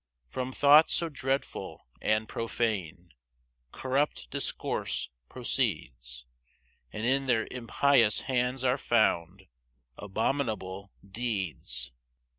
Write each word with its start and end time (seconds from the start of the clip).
2 0.29 0.31
From 0.33 0.51
thoughts 0.51 0.95
so 0.95 1.09
dreadful 1.09 1.85
and 2.01 2.27
profane 2.27 3.13
Corrupt 3.71 4.31
discourse 4.31 5.09
proceeds; 5.29 6.25
And 6.91 7.05
in 7.05 7.27
their 7.27 7.47
impious 7.51 8.21
hands 8.21 8.63
are 8.63 8.79
found 8.79 9.45
Abominable 9.99 10.91
deeds. 11.07 11.91